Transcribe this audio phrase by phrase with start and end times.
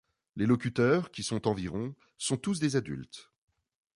[0.35, 3.29] Les locuteurs, qui sont environ sont tous des adultes.